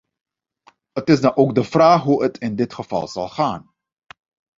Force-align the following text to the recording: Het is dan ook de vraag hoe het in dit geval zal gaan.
Het 0.91 1.09
is 1.09 1.21
dan 1.21 1.35
ook 1.35 1.55
de 1.55 1.63
vraag 1.63 2.01
hoe 2.03 2.23
het 2.23 2.37
in 2.37 2.55
dit 2.55 2.73
geval 2.73 3.07
zal 3.07 3.29
gaan. 3.29 3.71